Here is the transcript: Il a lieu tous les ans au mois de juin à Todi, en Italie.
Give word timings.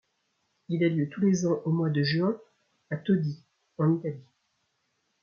Il 0.69 0.83
a 0.83 0.89
lieu 0.89 1.09
tous 1.11 1.21
les 1.21 1.45
ans 1.45 1.61
au 1.63 1.69
mois 1.69 1.91
de 1.91 2.01
juin 2.01 2.35
à 2.89 2.97
Todi, 2.97 3.37
en 3.77 3.99
Italie. 3.99 4.25